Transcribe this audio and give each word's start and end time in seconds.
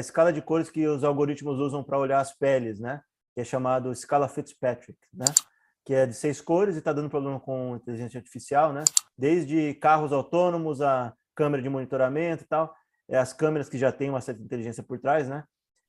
a 0.00 0.02
escala 0.02 0.32
de 0.32 0.40
cores 0.40 0.70
que 0.70 0.86
os 0.86 1.04
algoritmos 1.04 1.58
usam 1.58 1.84
para 1.84 1.98
olhar 1.98 2.20
as 2.20 2.32
peles, 2.32 2.80
né? 2.80 3.02
Que 3.34 3.42
é 3.42 3.44
chamado 3.44 3.92
escala 3.92 4.28
Fitzpatrick, 4.28 4.98
né? 5.12 5.26
Que 5.84 5.94
é 5.94 6.06
de 6.06 6.14
seis 6.14 6.40
cores 6.40 6.74
e 6.74 6.78
está 6.78 6.92
dando 6.92 7.10
problema 7.10 7.38
com 7.38 7.76
inteligência 7.76 8.18
artificial, 8.18 8.72
né? 8.72 8.82
Desde 9.16 9.74
carros 9.74 10.12
autônomos 10.12 10.80
a 10.80 11.14
câmera 11.34 11.62
de 11.62 11.68
monitoramento 11.68 12.44
e 12.44 12.46
tal, 12.46 12.74
é, 13.08 13.18
as 13.18 13.32
câmeras 13.32 13.68
que 13.68 13.76
já 13.78 13.92
têm 13.92 14.08
uma 14.08 14.20
certa 14.20 14.42
inteligência 14.42 14.82
por 14.82 14.98
trás, 14.98 15.28
né? 15.28 15.44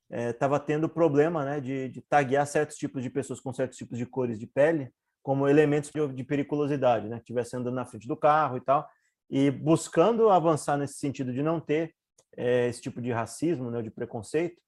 Estava 0.10 0.58
é, 0.58 0.60
tendo 0.60 0.90
problema, 0.90 1.46
né? 1.46 1.62
De, 1.62 1.88
de 1.88 2.02
taguear 2.02 2.46
certos 2.46 2.76
tipos 2.76 3.02
de 3.02 3.10
pessoas 3.10 3.40
com 3.40 3.54
certos 3.54 3.78
tipos 3.78 3.98
de 3.98 4.06
cores 4.06 4.38
de 4.38 4.46
pele 4.46 4.92
como 5.24 5.48
elementos 5.48 5.90
de, 5.90 6.08
de 6.14 6.24
periculosidade, 6.26 7.08
né? 7.08 7.16
Que 7.16 7.24
estivesse 7.24 7.56
andando 7.56 7.76
na 7.76 7.86
frente 7.86 8.08
do 8.08 8.18
carro 8.18 8.58
e 8.58 8.62
tal, 8.62 8.86
e 9.30 9.50
buscando 9.50 10.30
avançar 10.30 10.78
nesse 10.78 10.96
sentido 10.96 11.32
de 11.32 11.42
não 11.42 11.62
ter 11.62 11.96
é, 12.38 12.68
esse 12.68 12.82
tipo 12.82 13.02
de 13.02 13.12
racismo, 13.12 13.70
né, 13.70 13.82
de 13.82 13.92
preconceito, 13.92 14.62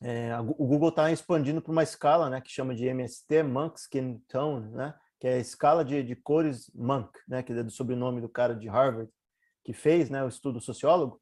é, 0.00 0.38
o 0.38 0.66
Google 0.66 0.90
está 0.90 1.10
expandindo 1.10 1.60
para 1.60 1.72
uma 1.72 1.82
escala, 1.82 2.30
né, 2.30 2.40
que 2.40 2.50
chama 2.50 2.74
de 2.74 2.86
MST, 2.86 3.42
Monk 3.42 3.78
Skin 3.80 4.18
Tone, 4.28 4.70
né, 4.70 4.94
que 5.18 5.26
é 5.26 5.34
a 5.34 5.38
escala 5.38 5.84
de, 5.84 6.02
de 6.02 6.14
cores 6.14 6.70
Monk, 6.74 7.10
né, 7.26 7.42
que 7.42 7.52
é 7.52 7.62
do 7.62 7.70
sobrenome 7.70 8.20
do 8.20 8.28
cara 8.28 8.54
de 8.54 8.68
Harvard 8.68 9.10
que 9.64 9.74
fez, 9.74 10.08
né, 10.08 10.24
o 10.24 10.28
estudo 10.28 10.62
sociólogo, 10.62 11.20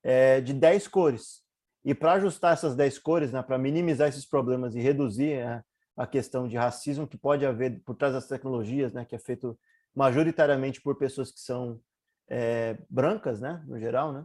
é, 0.00 0.40
de 0.40 0.52
10 0.52 0.86
cores. 0.86 1.42
E 1.84 1.92
para 1.92 2.12
ajustar 2.12 2.52
essas 2.52 2.76
10 2.76 3.00
cores, 3.00 3.32
né, 3.32 3.42
para 3.42 3.58
minimizar 3.58 4.08
esses 4.08 4.24
problemas 4.24 4.76
e 4.76 4.80
reduzir 4.80 5.64
a 5.96 6.06
questão 6.06 6.46
de 6.46 6.56
racismo 6.56 7.08
que 7.08 7.18
pode 7.18 7.44
haver 7.44 7.82
por 7.84 7.96
trás 7.96 8.14
das 8.14 8.28
tecnologias, 8.28 8.92
né, 8.92 9.04
que 9.04 9.16
é 9.16 9.18
feito 9.18 9.58
majoritariamente 9.92 10.80
por 10.80 10.96
pessoas 10.96 11.32
que 11.32 11.40
são 11.40 11.80
é, 12.28 12.78
brancas, 12.88 13.40
né, 13.40 13.60
no 13.66 13.76
geral, 13.80 14.12
né, 14.12 14.24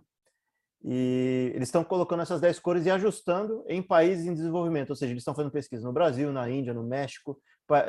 e 0.87 1.51
eles 1.55 1.67
estão 1.67 1.83
colocando 1.83 2.21
essas 2.21 2.39
10 2.39 2.59
cores 2.59 2.85
e 2.85 2.91
ajustando 2.91 3.65
em 3.67 3.81
países 3.81 4.27
em 4.27 4.35
desenvolvimento, 4.35 4.91
ou 4.91 4.95
seja, 4.95 5.11
eles 5.11 5.21
estão 5.21 5.33
fazendo 5.33 5.51
pesquisa 5.51 5.83
no 5.83 5.91
Brasil, 5.91 6.31
na 6.31 6.47
Índia, 6.47 6.75
no 6.75 6.83
México, 6.83 7.41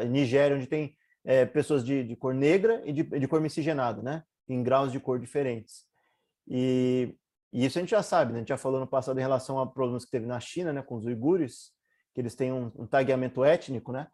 Nigéria, 0.08 0.56
onde 0.56 0.66
tem 0.66 0.96
é, 1.22 1.44
pessoas 1.44 1.84
de, 1.84 2.02
de, 2.02 2.16
cor 2.16 2.32
negra 2.32 2.80
e 2.86 2.94
de, 2.94 3.02
de, 3.02 3.28
cor 3.28 3.38
miscigenada, 3.38 4.00
né? 4.00 4.22
Em 4.48 4.62
graus 4.62 4.90
de 4.90 4.98
cor 4.98 5.20
diferentes. 5.20 5.84
E, 6.48 7.14
e, 7.52 7.66
isso 7.66 7.78
a 7.78 7.82
gente 7.82 7.90
já 7.90 8.02
sabe, 8.02 8.32
né? 8.32 8.38
A 8.38 8.40
gente 8.40 8.48
já 8.48 8.56
falou 8.56 8.80
no 8.80 8.86
passado 8.86 9.18
em 9.18 9.22
relação 9.22 9.60
a 9.60 9.66
problemas 9.66 10.06
que 10.06 10.10
teve 10.10 10.24
na 10.24 10.40
China, 10.40 10.72
né? 10.72 10.80
Com 10.80 10.94
os 10.94 11.04
uigures, 11.04 11.72
que 12.14 12.20
eles 12.22 12.34
têm 12.34 12.50
um, 12.50 12.72
um 12.76 12.86
tagueamento 12.86 13.44
étnico, 13.44 13.92
né? 13.92 14.06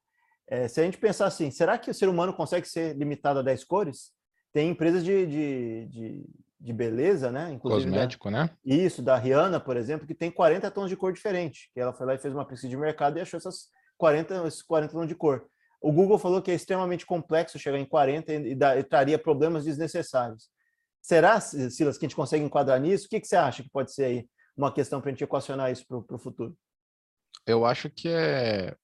É, 0.48 0.66
se 0.66 0.80
a 0.80 0.84
gente 0.84 0.98
pensar 0.98 1.27
assim, 1.27 1.53
será 1.53 1.78
que 1.78 1.88
o 1.88 1.94
ser 1.94 2.08
humano 2.08 2.34
consegue 2.34 2.66
ser 2.66 2.97
limitado 2.97 3.38
a 3.38 3.42
10 3.42 3.62
cores? 3.62 4.10
Tem 4.53 4.70
empresas 4.70 5.05
de, 5.05 5.25
de, 5.27 5.86
de 5.86 6.27
de 6.62 6.72
beleza, 6.72 7.30
né? 7.32 7.52
Inclusive 7.52 7.91
Cosmético, 7.91 8.30
da, 8.30 8.44
né? 8.44 8.50
Isso, 8.64 9.02
da 9.02 9.16
Rihanna, 9.16 9.58
por 9.58 9.77
exemplo, 9.77 10.06
que 10.06 10.14
tem 10.14 10.30
40 10.30 10.70
tons 10.70 10.88
de 10.88 10.96
cor 10.96 11.12
diferente. 11.12 11.69
Que 11.74 11.80
ela 11.80 11.92
foi 11.92 12.06
lá 12.06 12.14
e 12.14 12.19
fez 12.19 12.32
uma 12.32 12.44
pesquisa 12.44 12.70
de 12.70 12.77
mercado 12.77 13.19
e 13.19 13.20
achou 13.20 13.36
essas 13.36 13.66
40, 13.98 14.46
esses 14.46 14.62
40 14.62 14.92
tons 14.92 15.08
de 15.08 15.14
cor. 15.14 15.44
O 15.80 15.91
Google 15.91 16.19
falou 16.19 16.41
que 16.41 16.52
é 16.52 16.54
extremamente 16.54 17.04
complexo 17.04 17.58
chegar 17.58 17.78
em 17.78 17.84
40 17.84 18.32
e, 18.32 18.52
e, 18.52 18.52
e 18.52 18.84
traria 18.84 19.19
problemas 19.19 19.64
desnecessários. 19.64 20.48
Será, 21.00 21.41
Silas, 21.41 21.98
que 21.98 22.06
a 22.06 22.08
gente 22.08 22.14
consegue 22.14 22.44
enquadrar 22.44 22.80
nisso? 22.80 23.06
O 23.06 23.08
que, 23.08 23.20
que 23.20 23.26
você 23.26 23.34
acha 23.34 23.64
que 23.64 23.70
pode 23.70 23.92
ser 23.92 24.04
aí 24.04 24.28
uma 24.56 24.72
questão 24.72 25.00
para 25.00 25.10
a 25.10 25.12
gente 25.12 25.24
equacionar 25.24 25.72
isso 25.72 25.84
para 25.84 26.16
o 26.16 26.19
futuro? 26.19 26.56
Eu 27.44 27.66
acho 27.66 27.91
que 27.91 28.08
é, 28.08 28.76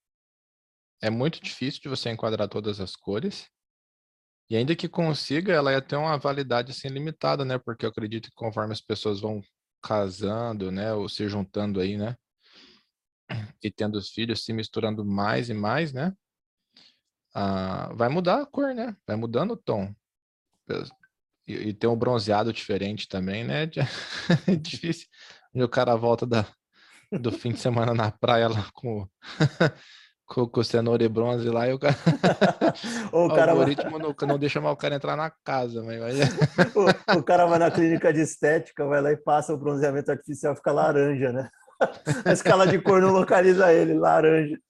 é 1.00 1.10
muito 1.10 1.40
difícil 1.40 1.80
de 1.80 1.88
você 1.88 2.10
enquadrar 2.10 2.48
todas 2.48 2.80
as 2.80 2.96
cores. 2.96 3.46
E 4.50 4.56
ainda 4.56 4.74
que 4.74 4.88
consiga, 4.88 5.52
ela 5.52 5.72
ia 5.72 5.82
ter 5.82 5.96
uma 5.96 6.16
validade 6.18 6.72
assim 6.72 6.88
limitada, 6.88 7.44
né? 7.44 7.58
Porque 7.58 7.84
eu 7.84 7.90
acredito 7.90 8.30
que 8.30 8.34
conforme 8.34 8.72
as 8.72 8.80
pessoas 8.80 9.20
vão 9.20 9.42
casando, 9.82 10.72
né, 10.72 10.92
ou 10.92 11.08
se 11.08 11.28
juntando 11.28 11.80
aí, 11.80 11.96
né, 11.96 12.16
e 13.62 13.70
tendo 13.70 13.96
os 13.96 14.10
filhos, 14.10 14.44
se 14.44 14.52
misturando 14.52 15.04
mais 15.04 15.48
e 15.48 15.54
mais, 15.54 15.92
né, 15.92 16.12
ah, 17.34 17.92
vai 17.94 18.08
mudar 18.08 18.42
a 18.42 18.46
cor, 18.46 18.74
né? 18.74 18.96
Vai 19.06 19.16
mudando 19.16 19.52
o 19.52 19.56
tom. 19.56 19.94
E, 21.46 21.68
e 21.68 21.74
tem 21.74 21.88
um 21.88 21.96
bronzeado 21.96 22.52
diferente 22.52 23.06
também, 23.06 23.44
né? 23.44 23.70
É 24.48 24.56
difícil. 24.56 25.06
E 25.54 25.62
o 25.62 25.68
cara 25.68 25.94
volta 25.94 26.26
da, 26.26 26.46
do 27.12 27.30
fim 27.30 27.52
de 27.52 27.60
semana 27.60 27.94
na 27.94 28.10
praia 28.10 28.48
lá 28.48 28.68
com 28.72 29.08
com, 30.28 30.46
com 30.46 30.62
cenoura 30.62 31.02
e 31.02 31.08
bronze 31.08 31.48
lá 31.48 31.66
e 31.66 31.72
o 31.72 31.78
cara. 31.78 31.96
o, 33.10 33.28
cara 33.28 33.52
algoritmo 33.52 33.90
vai... 33.90 34.00
não, 34.00 34.14
não 34.28 34.38
deixa 34.38 34.60
mal 34.60 34.74
o 34.74 34.76
cara 34.76 34.94
entrar 34.94 35.16
na 35.16 35.30
casa, 35.30 35.82
mas. 35.82 36.18
o, 36.76 37.18
o, 37.18 37.22
cara 37.22 37.46
vai 37.46 37.58
na 37.58 37.70
clínica 37.70 38.12
de 38.12 38.20
estética, 38.20 38.86
vai 38.86 39.00
lá 39.00 39.10
e 39.10 39.16
passa 39.16 39.54
o 39.54 39.58
bronzeamento 39.58 40.10
artificial, 40.10 40.54
fica 40.54 40.70
laranja, 40.70 41.32
né? 41.32 41.48
A 42.26 42.32
escala 42.32 42.66
de 42.66 42.78
cor 42.80 43.00
não 43.00 43.10
localiza 43.10 43.72
ele, 43.72 43.94
laranja. 43.94 44.60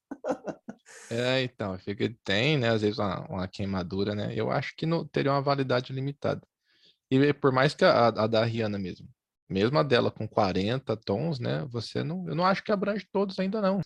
É, 1.11 1.43
então, 1.43 1.79
fica, 1.79 2.09
tem, 2.23 2.57
né? 2.59 2.69
Às 2.69 2.83
vezes 2.83 2.99
uma, 2.99 3.27
uma 3.29 3.49
queimadura, 3.49 4.15
né? 4.15 4.33
Eu 4.35 4.51
acho 4.51 4.75
que 4.77 4.87
não, 4.87 5.07
teria 5.07 5.33
uma 5.33 5.43
validade 5.43 5.93
limitada. 5.93 6.43
E 7.11 7.33
por 7.33 7.51
mais 7.51 7.75
que 7.75 7.85
a, 7.85 8.09
a 8.09 8.27
da 8.27 8.45
Rihanna 8.45 8.79
mesmo, 8.79 9.09
mesmo 9.49 9.79
a 9.79 9.83
dela 9.83 10.11
com 10.11 10.29
40 10.29 10.95
tons, 10.99 11.41
né? 11.41 11.67
Você 11.71 12.05
não, 12.05 12.29
eu 12.29 12.35
não 12.35 12.45
acho 12.45 12.63
que 12.63 12.71
abrange 12.71 13.09
todos 13.11 13.39
ainda 13.39 13.63
não. 13.63 13.81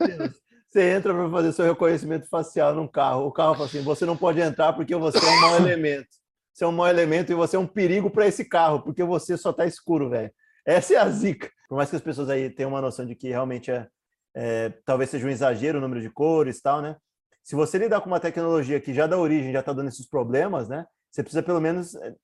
Você 0.72 0.90
entra 0.90 1.12
para 1.12 1.30
fazer 1.30 1.52
seu 1.52 1.66
reconhecimento 1.66 2.26
facial 2.30 2.74
num 2.74 2.88
carro. 2.88 3.26
O 3.26 3.30
carro 3.32 3.52
fala 3.52 3.66
assim: 3.66 3.82
você 3.82 4.06
não 4.06 4.16
pode 4.16 4.40
entrar 4.40 4.72
porque 4.72 4.96
você 4.96 5.18
é 5.18 5.28
um 5.28 5.40
mau 5.42 5.56
elemento. 5.56 6.08
Você 6.50 6.64
é 6.64 6.66
um 6.66 6.72
mau 6.72 6.88
elemento 6.88 7.30
e 7.30 7.34
você 7.34 7.56
é 7.56 7.58
um 7.58 7.66
perigo 7.66 8.10
para 8.10 8.26
esse 8.26 8.42
carro, 8.42 8.80
porque 8.80 9.04
você 9.04 9.36
só 9.36 9.50
está 9.50 9.66
escuro, 9.66 10.08
velho. 10.08 10.32
Essa 10.64 10.94
é 10.94 10.96
a 10.96 11.10
zica. 11.10 11.50
Por 11.68 11.76
mais 11.76 11.90
que 11.90 11.96
as 11.96 12.02
pessoas 12.02 12.30
aí 12.30 12.48
tenham 12.48 12.70
uma 12.70 12.80
noção 12.80 13.04
de 13.04 13.14
que 13.14 13.28
realmente 13.28 13.70
é, 13.70 13.86
é 14.34 14.72
talvez 14.86 15.10
seja 15.10 15.26
um 15.26 15.30
exagero 15.30 15.76
o 15.76 15.80
número 15.80 16.00
de 16.00 16.08
cores 16.08 16.56
e 16.56 16.62
tal, 16.62 16.80
né? 16.80 16.96
Se 17.44 17.54
você 17.54 17.76
lidar 17.76 18.00
com 18.00 18.06
uma 18.06 18.20
tecnologia 18.20 18.80
que 18.80 18.94
já 18.94 19.06
da 19.06 19.18
origem 19.18 19.52
já 19.52 19.60
está 19.60 19.74
dando 19.74 19.88
esses 19.88 20.08
problemas, 20.08 20.70
né? 20.70 20.86
Você 21.10 21.22
precisa 21.22 21.42
pelo 21.42 21.60
menos 21.60 21.94
é, 21.96 22.14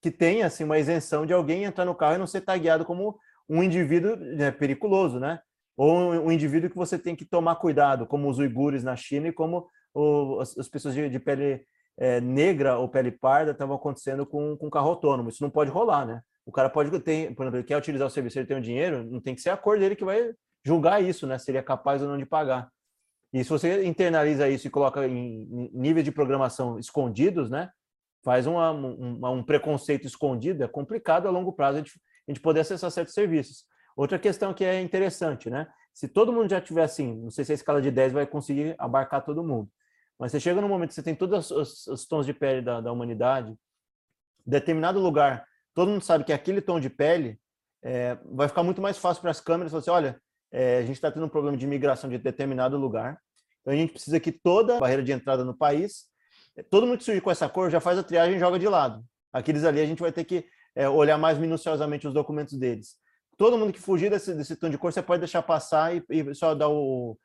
que 0.00 0.10
tenha 0.10 0.46
assim 0.46 0.64
uma 0.64 0.78
isenção 0.78 1.24
de 1.24 1.32
alguém 1.32 1.62
entrar 1.62 1.84
no 1.84 1.94
carro 1.94 2.16
e 2.16 2.18
não 2.18 2.26
ser 2.26 2.40
tagueado 2.40 2.84
como 2.84 3.16
um 3.48 3.62
indivíduo 3.62 4.16
né, 4.16 4.50
periculoso, 4.50 5.20
né? 5.20 5.40
Ou 5.82 6.26
um, 6.26 6.30
indivíduo 6.30 6.70
que 6.70 6.76
você 6.76 6.96
tem 6.96 7.16
que 7.16 7.24
tomar 7.24 7.56
cuidado, 7.56 8.06
como 8.06 8.30
os 8.30 8.38
uigures 8.38 8.84
na 8.84 8.94
China 8.94 9.26
e 9.26 9.32
como 9.32 9.68
o, 9.92 10.38
as, 10.38 10.56
as, 10.56 10.68
pessoas 10.68 10.94
de, 10.94 11.08
de 11.08 11.18
pele 11.18 11.66
é, 11.98 12.20
negra 12.20 12.78
ou 12.78 12.88
pele 12.88 13.10
parda 13.10 13.50
estavam 13.50 13.74
acontecendo 13.74 14.24
com, 14.24 14.56
com 14.56 14.70
carro 14.70 14.90
autônomo. 14.90 15.28
Isso 15.28 15.42
não 15.42 15.50
pode 15.50 15.72
rolar, 15.72 16.06
né? 16.06 16.20
O 16.46 16.52
cara 16.52 16.70
pode 16.70 16.96
ter, 17.00 17.34
por 17.34 17.42
exemplo, 17.42 17.58
ele 17.58 17.66
quer 17.66 17.76
utilizar 17.76 18.06
o 18.06 18.10
serviço, 18.10 18.38
ele 18.38 18.46
tem 18.46 18.56
o 18.56 18.62
dinheiro, 18.62 19.02
não 19.02 19.20
tem 19.20 19.34
que 19.34 19.40
ser 19.40 19.50
a 19.50 19.56
cor 19.56 19.76
dele 19.76 19.96
que 19.96 20.04
vai 20.04 20.32
julgar 20.64 21.02
isso, 21.02 21.26
né? 21.26 21.36
Seria 21.36 21.64
capaz 21.64 22.00
ou 22.00 22.06
não 22.06 22.16
de 22.16 22.26
pagar. 22.26 22.70
E 23.32 23.42
se 23.42 23.50
você 23.50 23.84
internaliza 23.84 24.48
isso 24.48 24.68
e 24.68 24.70
coloca 24.70 25.04
em, 25.04 25.48
em 25.50 25.70
níveis 25.74 26.04
de 26.04 26.12
programação 26.12 26.78
escondidos, 26.78 27.50
né? 27.50 27.70
Faz 28.24 28.46
uma, 28.46 28.70
um, 28.70 29.18
um 29.20 29.42
preconceito 29.42 30.06
escondido, 30.06 30.62
é 30.62 30.68
complicado 30.68 31.26
a 31.26 31.30
longo 31.32 31.52
prazo 31.52 31.78
a 31.78 31.80
gente, 31.80 32.00
a 32.28 32.30
gente 32.30 32.40
poder 32.40 32.60
acessar 32.60 32.88
certos 32.92 33.14
serviços. 33.14 33.64
Outra 33.96 34.18
questão 34.18 34.54
que 34.54 34.64
é 34.64 34.80
interessante, 34.80 35.50
né? 35.50 35.66
Se 35.92 36.08
todo 36.08 36.32
mundo 36.32 36.48
já 36.48 36.60
tiver 36.60 36.82
assim, 36.82 37.14
não 37.14 37.30
sei 37.30 37.44
se 37.44 37.52
a 37.52 37.54
escala 37.54 37.82
de 37.82 37.90
10 37.90 38.12
vai 38.12 38.26
conseguir 38.26 38.74
abarcar 38.78 39.24
todo 39.24 39.44
mundo, 39.44 39.70
mas 40.18 40.32
você 40.32 40.40
chega 40.40 40.60
num 40.60 40.68
momento 40.68 40.90
que 40.90 40.94
você 40.94 41.02
tem 41.02 41.14
todos 41.14 41.50
os, 41.50 41.86
os 41.86 42.06
tons 42.06 42.24
de 42.24 42.32
pele 42.32 42.62
da, 42.62 42.80
da, 42.80 42.90
humanidade, 42.90 43.54
determinado 44.46 44.98
lugar, 44.98 45.46
todo 45.74 45.90
mundo 45.90 46.02
sabe 46.02 46.24
que 46.24 46.32
aquele 46.32 46.62
tom 46.62 46.80
de 46.80 46.88
pele 46.88 47.38
é, 47.82 48.16
vai 48.24 48.48
ficar 48.48 48.62
muito 48.62 48.80
mais 48.80 48.96
fácil 48.96 49.20
para 49.20 49.30
as 49.30 49.40
câmeras 49.40 49.70
falar 49.70 49.80
assim, 49.80 49.90
olha, 49.90 50.20
é, 50.50 50.78
a 50.78 50.82
gente 50.82 50.94
está 50.96 51.10
tendo 51.10 51.26
um 51.26 51.28
problema 51.28 51.56
de 51.56 51.66
imigração 51.66 52.08
de 52.08 52.16
determinado 52.16 52.78
lugar, 52.78 53.18
então 53.60 53.72
a 53.72 53.76
gente 53.76 53.92
precisa 53.92 54.18
que 54.18 54.32
toda 54.32 54.80
barreira 54.80 55.02
de 55.02 55.12
entrada 55.12 55.44
no 55.44 55.54
país, 55.54 56.06
todo 56.70 56.86
mundo 56.86 56.98
que 56.98 57.04
surge 57.04 57.20
com 57.20 57.30
essa 57.30 57.48
cor 57.48 57.70
já 57.70 57.80
faz 57.80 57.98
a 57.98 58.02
triagem 58.02 58.36
e 58.36 58.38
joga 58.38 58.58
de 58.58 58.68
lado. 58.68 59.04
Aqueles 59.32 59.64
ali 59.64 59.80
a 59.80 59.86
gente 59.86 60.00
vai 60.00 60.12
ter 60.12 60.24
que 60.24 60.46
é, 60.74 60.88
olhar 60.88 61.18
mais 61.18 61.38
minuciosamente 61.38 62.06
os 62.06 62.14
documentos 62.14 62.58
deles 62.58 62.96
todo 63.36 63.58
mundo 63.58 63.72
que 63.72 63.80
fugir 63.80 64.10
desse, 64.10 64.34
desse 64.34 64.56
tom 64.56 64.70
de 64.70 64.78
cor, 64.78 64.92
você 64.92 65.02
pode 65.02 65.20
deixar 65.20 65.42
passar 65.42 65.94
e, 65.94 66.04
e 66.08 66.34
só 66.34 66.54
dar 66.54 66.68
o, 66.68 67.18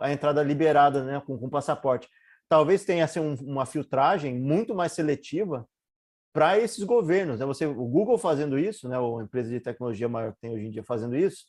a 0.00 0.12
entrada 0.12 0.42
liberada 0.42 1.04
né, 1.04 1.22
com, 1.26 1.36
com 1.36 1.48
passaporte. 1.48 2.08
Talvez 2.48 2.84
tenha 2.84 3.04
assim, 3.04 3.20
um, 3.20 3.34
uma 3.34 3.66
filtragem 3.66 4.38
muito 4.38 4.74
mais 4.74 4.92
seletiva 4.92 5.66
para 6.32 6.58
esses 6.58 6.82
governos. 6.82 7.40
Né? 7.40 7.46
Você, 7.46 7.66
o 7.66 7.86
Google 7.86 8.18
fazendo 8.18 8.58
isso, 8.58 8.88
né, 8.88 8.98
ou 8.98 9.20
a 9.20 9.22
empresa 9.22 9.50
de 9.50 9.60
tecnologia 9.60 10.08
maior 10.08 10.32
que 10.32 10.40
tem 10.40 10.52
hoje 10.52 10.66
em 10.66 10.70
dia 10.70 10.82
fazendo 10.82 11.16
isso, 11.16 11.46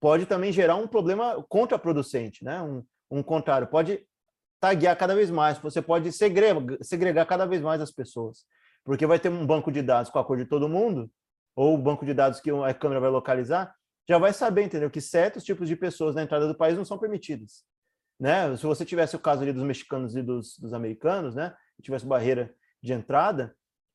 pode 0.00 0.26
também 0.26 0.52
gerar 0.52 0.76
um 0.76 0.88
problema 0.88 1.42
contraproducente, 1.48 2.44
né? 2.44 2.60
um, 2.60 2.84
um 3.10 3.22
contrário, 3.22 3.68
pode 3.68 4.04
taguear 4.60 4.96
cada 4.96 5.14
vez 5.14 5.30
mais, 5.30 5.58
você 5.58 5.80
pode 5.80 6.10
segregar, 6.12 6.60
segregar 6.80 7.26
cada 7.26 7.46
vez 7.46 7.60
mais 7.60 7.80
as 7.80 7.90
pessoas, 7.90 8.44
porque 8.84 9.06
vai 9.06 9.18
ter 9.18 9.28
um 9.28 9.46
banco 9.46 9.70
de 9.70 9.82
dados 9.82 10.10
com 10.10 10.18
a 10.18 10.24
cor 10.24 10.36
de 10.36 10.44
todo 10.44 10.68
mundo, 10.68 11.10
ou 11.54 11.74
o 11.74 11.78
banco 11.78 12.04
de 12.04 12.14
dados 12.14 12.40
que 12.40 12.50
a 12.50 12.74
câmera 12.74 13.00
vai 13.00 13.10
localizar, 13.10 13.74
já 14.08 14.18
vai 14.18 14.32
saber, 14.32 14.64
entendeu? 14.64 14.90
Que 14.90 15.00
certos 15.00 15.44
tipos 15.44 15.68
de 15.68 15.76
pessoas 15.76 16.14
na 16.14 16.22
entrada 16.22 16.48
do 16.48 16.54
país 16.54 16.76
não 16.76 16.84
são 16.84 16.98
permitidas. 16.98 17.64
Né? 18.18 18.56
Se 18.56 18.64
você 18.64 18.84
tivesse 18.84 19.16
o 19.16 19.18
caso 19.18 19.42
ali 19.42 19.52
dos 19.52 19.62
mexicanos 19.62 20.16
e 20.16 20.22
dos, 20.22 20.58
dos 20.58 20.72
americanos, 20.72 21.34
né? 21.34 21.54
tivesse 21.82 22.06
barreira 22.06 22.54
de 22.82 22.92
entrada, 22.92 23.54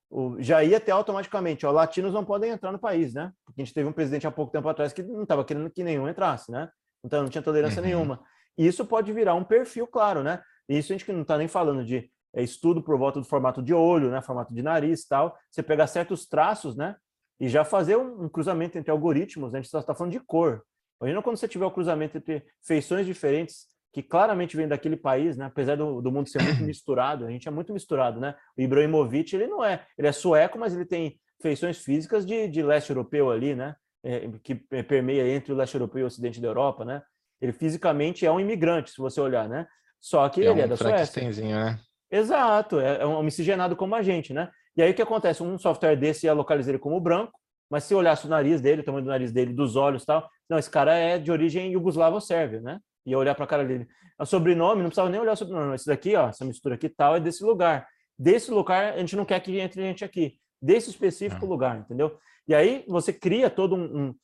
o, 0.09 0.35
já 0.41 0.63
ia 0.63 0.79
ter 0.79 0.91
automaticamente, 0.91 1.65
ó, 1.65 1.71
latinos 1.71 2.13
não 2.13 2.23
podem 2.23 2.51
entrar 2.51 2.71
no 2.71 2.79
país, 2.79 3.13
né? 3.13 3.31
Porque 3.45 3.61
a 3.61 3.65
gente 3.65 3.73
teve 3.73 3.87
um 3.87 3.93
presidente 3.93 4.25
há 4.25 4.31
pouco 4.31 4.51
tempo 4.51 4.67
atrás 4.67 4.93
que 4.93 5.03
não 5.03 5.23
estava 5.23 5.43
querendo 5.43 5.69
que 5.69 5.83
nenhum 5.83 6.07
entrasse, 6.07 6.51
né? 6.51 6.69
Então 7.03 7.23
não 7.23 7.29
tinha 7.29 7.41
tolerância 7.41 7.81
uhum. 7.81 7.87
nenhuma. 7.87 8.23
E 8.57 8.65
isso 8.65 8.85
pode 8.85 9.11
virar 9.11 9.35
um 9.35 9.43
perfil, 9.43 9.85
claro, 9.85 10.23
né? 10.23 10.41
E 10.69 10.77
isso 10.77 10.91
a 10.91 10.97
gente 10.97 11.11
não 11.11 11.21
está 11.21 11.37
nem 11.37 11.47
falando 11.47 11.83
de 11.85 12.09
é, 12.33 12.41
estudo 12.41 12.81
por 12.81 12.97
volta 12.97 13.19
do 13.19 13.25
formato 13.25 13.61
de 13.61 13.73
olho, 13.73 14.09
né? 14.09 14.21
Formato 14.21 14.53
de 14.53 14.61
nariz 14.61 15.05
tal. 15.05 15.37
Você 15.51 15.61
pegar 15.61 15.87
certos 15.87 16.25
traços, 16.25 16.75
né? 16.75 16.95
E 17.39 17.47
já 17.47 17.63
fazer 17.63 17.95
um, 17.97 18.25
um 18.25 18.29
cruzamento 18.29 18.77
entre 18.77 18.91
algoritmos, 18.91 19.51
né? 19.51 19.59
a 19.59 19.61
gente 19.61 19.73
está 19.73 19.93
falando 19.93 20.11
de 20.11 20.19
cor. 20.19 20.63
Imagina 20.99 21.21
quando 21.21 21.37
você 21.37 21.47
tiver 21.47 21.65
o 21.65 21.69
um 21.69 21.73
cruzamento 21.73 22.17
entre 22.17 22.43
feições 22.63 23.05
diferentes 23.05 23.67
que 23.93 24.03
claramente 24.03 24.55
vem 24.55 24.67
daquele 24.67 24.95
país, 24.95 25.37
né? 25.37 25.45
Apesar 25.45 25.75
do, 25.75 26.01
do, 26.01 26.11
mundo 26.11 26.29
ser 26.29 26.41
muito 26.41 26.61
misturado, 26.65 27.25
a 27.25 27.31
gente 27.31 27.47
é 27.47 27.51
muito 27.51 27.73
misturado, 27.73 28.19
né? 28.19 28.35
O 28.57 28.61
Ibrahimovic, 28.61 29.35
ele 29.35 29.47
não 29.47 29.63
é, 29.63 29.85
ele 29.97 30.07
é 30.07 30.11
sueco, 30.11 30.59
mas 30.59 30.73
ele 30.75 30.85
tem 30.85 31.19
feições 31.41 31.79
físicas 31.79 32.25
de, 32.25 32.47
de 32.47 32.61
leste 32.61 32.89
europeu 32.89 33.31
ali, 33.31 33.55
né? 33.55 33.75
É, 34.03 34.29
que 34.43 34.55
permeia 34.55 35.27
entre 35.27 35.51
o 35.51 35.55
leste 35.55 35.75
europeu 35.75 36.01
e 36.01 36.03
o 36.03 36.07
ocidente 36.07 36.39
da 36.39 36.47
Europa, 36.47 36.85
né? 36.85 37.01
Ele 37.41 37.51
fisicamente 37.51 38.25
é 38.25 38.31
um 38.31 38.39
imigrante, 38.39 38.91
se 38.91 38.97
você 38.97 39.19
olhar, 39.21 39.47
né? 39.47 39.67
Só 39.99 40.27
que 40.29 40.41
é 40.41 40.43
ele 40.45 40.61
é 40.61 40.63
um 40.63 40.65
é 40.65 40.67
da 40.67 40.77
Suécia. 40.77 40.97
Né? 41.43 41.79
Exato, 42.09 42.79
é, 42.79 43.01
é 43.01 43.05
um 43.05 43.23
miscigenado 43.23 43.75
como 43.75 43.95
a 43.95 44.01
gente, 44.01 44.33
né? 44.33 44.49
E 44.77 44.81
aí 44.83 44.91
o 44.91 44.93
que 44.93 45.01
acontece? 45.01 45.41
Um 45.41 45.57
software 45.57 45.95
desse 45.95 46.27
ia 46.27 46.33
localizar 46.33 46.71
ele 46.71 46.79
como 46.79 47.01
branco, 47.01 47.33
mas 47.69 47.83
se 47.83 47.95
olhasse 47.95 48.25
o 48.27 48.29
nariz 48.29 48.61
dele, 48.61 48.81
o 48.81 48.85
tamanho 48.85 49.03
do 49.03 49.09
nariz 49.09 49.31
dele, 49.31 49.51
dos 49.51 49.75
olhos 49.75 50.05
tal, 50.05 50.29
não, 50.49 50.57
esse 50.57 50.69
cara 50.69 50.95
é 50.95 51.17
de 51.17 51.31
origem 51.31 51.71
iugoslavo-sérvia, 51.73 52.61
né? 52.61 52.79
ia 53.07 53.17
olhar 53.17 53.33
para 53.33 53.45
a 53.45 53.47
cara 53.47 53.65
dele. 53.65 53.87
O 54.19 54.25
sobrenome, 54.25 54.81
não 54.81 54.89
precisava 54.89 55.09
nem 55.09 55.19
olhar 55.19 55.33
o 55.33 55.37
sobrenome. 55.37 55.75
Esse 55.75 55.87
daqui, 55.87 56.15
ó, 56.15 56.29
essa 56.29 56.43
mistura 56.43 56.75
aqui 56.75 56.89
tal, 56.89 57.15
é 57.15 57.19
desse 57.19 57.43
lugar. 57.43 57.87
Desse 58.19 58.51
lugar, 58.51 58.93
a 58.93 58.97
gente 58.97 59.15
não 59.15 59.25
quer 59.25 59.39
que 59.39 59.57
entre 59.59 59.81
gente 59.81 60.03
aqui. 60.03 60.37
Desse 60.61 60.89
específico 60.89 61.45
ah. 61.45 61.49
lugar, 61.49 61.77
entendeu? 61.77 62.17
E 62.47 62.53
aí 62.53 62.83
você 62.87 63.13
cria 63.13 63.49
todo 63.49 63.75
um, 63.75 64.07
um. 64.07 64.15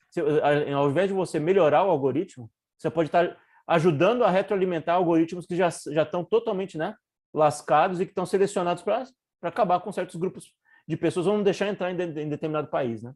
Ao 0.75 0.89
invés 0.89 1.07
de 1.07 1.13
você 1.13 1.39
melhorar 1.39 1.85
o 1.85 1.89
algoritmo, 1.89 2.49
você 2.77 2.89
pode 2.89 3.07
estar 3.07 3.37
ajudando 3.67 4.23
a 4.23 4.29
retroalimentar 4.29 4.95
algoritmos 4.95 5.45
que 5.45 5.55
já, 5.55 5.69
já 5.69 6.03
estão 6.03 6.23
totalmente 6.23 6.77
né, 6.77 6.95
lascados 7.33 8.01
e 8.01 8.05
que 8.05 8.11
estão 8.11 8.25
selecionados 8.25 8.83
para 8.83 9.03
acabar 9.49 9.79
com 9.79 9.91
certos 9.91 10.15
grupos 10.15 10.53
de 10.87 10.97
pessoas 10.97 11.27
ou 11.27 11.37
não 11.37 11.43
deixar 11.43 11.67
entrar 11.67 11.91
em, 11.91 11.95
de, 11.95 12.21
em 12.21 12.29
determinado 12.29 12.67
país, 12.67 13.01
né? 13.01 13.13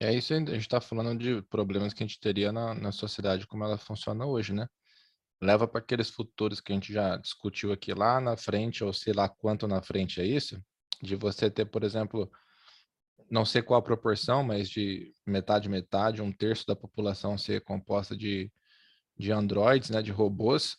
É 0.00 0.12
isso, 0.12 0.34
a 0.34 0.38
gente 0.38 0.56
está 0.58 0.80
falando 0.80 1.18
de 1.18 1.40
problemas 1.42 1.94
que 1.94 2.02
a 2.02 2.06
gente 2.06 2.18
teria 2.18 2.52
na, 2.52 2.74
na 2.74 2.92
sociedade 2.92 3.46
como 3.46 3.64
ela 3.64 3.78
funciona 3.78 4.26
hoje, 4.26 4.52
né? 4.52 4.68
Leva 5.40 5.68
para 5.68 5.78
aqueles 5.78 6.10
futuros 6.10 6.60
que 6.60 6.72
a 6.72 6.74
gente 6.74 6.92
já 6.92 7.16
discutiu 7.16 7.72
aqui 7.72 7.94
lá 7.94 8.20
na 8.20 8.36
frente, 8.36 8.82
ou 8.82 8.92
sei 8.92 9.12
lá 9.12 9.28
quanto 9.28 9.68
na 9.68 9.80
frente 9.82 10.20
é 10.20 10.26
isso, 10.26 10.60
de 11.02 11.16
você 11.16 11.50
ter, 11.50 11.66
por 11.66 11.84
exemplo, 11.84 12.30
não 13.30 13.44
sei 13.44 13.62
qual 13.62 13.78
a 13.78 13.82
proporção, 13.82 14.42
mas 14.42 14.68
de 14.68 15.12
metade, 15.26 15.68
metade, 15.68 16.22
um 16.22 16.32
terço 16.32 16.66
da 16.66 16.76
população 16.76 17.38
ser 17.38 17.62
composta 17.62 18.16
de, 18.16 18.50
de 19.16 19.32
androides, 19.32 19.90
né, 19.90 20.02
de 20.02 20.12
robôs, 20.12 20.76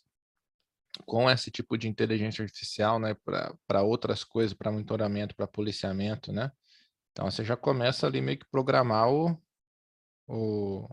com 1.05 1.29
esse 1.29 1.51
tipo 1.51 1.77
de 1.77 1.87
inteligência 1.87 2.43
artificial, 2.43 2.99
né, 2.99 3.15
para 3.67 3.81
outras 3.81 4.23
coisas, 4.23 4.53
para 4.53 4.71
monitoramento, 4.71 5.35
para 5.35 5.47
policiamento, 5.47 6.31
né? 6.31 6.51
Então 7.11 7.29
você 7.29 7.43
já 7.43 7.55
começa 7.55 8.05
ali 8.05 8.21
meio 8.21 8.37
que 8.37 8.49
programar 8.49 9.09
o, 9.09 9.41
o, 10.27 10.87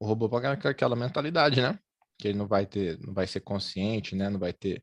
o 0.00 0.06
robô 0.06 0.28
para 0.28 0.52
aquela 0.52 0.96
mentalidade, 0.96 1.60
né? 1.60 1.78
Que 2.18 2.28
ele 2.28 2.38
não 2.38 2.46
vai 2.46 2.66
ter, 2.66 2.98
não 3.00 3.12
vai 3.12 3.26
ser 3.26 3.40
consciente, 3.40 4.16
né? 4.16 4.30
Não 4.30 4.38
vai 4.38 4.52
ter 4.52 4.82